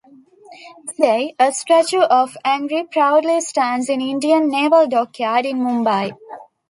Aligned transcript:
Today, 0.95 1.35
a 1.37 1.51
statue 1.53 1.99
of 2.01 2.35
Angre 2.43 2.89
proudly 2.91 3.39
stands 3.39 3.87
in 3.87 4.01
Indian 4.01 4.47
Naval 4.49 4.87
Dockyard 4.87 5.45
in 5.45 5.59
Mumbai. 5.59 6.17